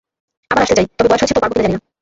আবার 0.51 0.63
আসতে 0.65 0.75
চাই, 0.77 0.85
তবে 0.97 1.07
বয়স 1.09 1.21
হয়েছে 1.21 1.35
তো 1.37 1.41
পারব 1.43 1.53
কিনা 1.55 1.65
জানি 1.65 1.73
না। 1.75 1.81